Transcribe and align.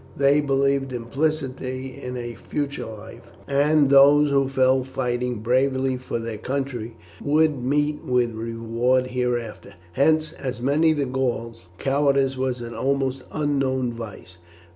They 0.17 0.41
believed 0.41 0.91
implicitly 0.93 2.01
in 2.01 2.17
a 2.17 2.33
future 2.33 2.87
life, 2.87 3.21
and 3.47 3.83
that 3.83 3.93
those 3.93 4.31
who 4.31 4.47
fell 4.47 4.83
fighting 4.83 5.41
bravely 5.41 5.95
for 5.95 6.17
their 6.17 6.39
country 6.39 6.97
would 7.23 7.63
meet 7.63 8.03
with 8.03 8.31
reward 8.33 9.05
hereafter; 9.05 9.75
hence, 9.93 10.33
as 10.33 10.59
among 10.59 10.81
the 10.81 11.05
Gauls, 11.05 11.67
cowardice 11.77 12.35
was 12.35 12.61
an 12.61 12.73
almost 12.73 13.21
unknown 13.31 13.93
vice. 13.93 14.37